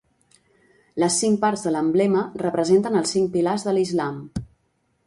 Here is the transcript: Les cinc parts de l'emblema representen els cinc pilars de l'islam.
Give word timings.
Les 1.03 1.17
cinc 1.23 1.37
parts 1.43 1.67
de 1.67 1.75
l'emblema 1.75 2.25
representen 2.45 2.99
els 3.03 3.17
cinc 3.17 3.31
pilars 3.39 3.69
de 3.71 3.77
l'islam. 3.79 4.23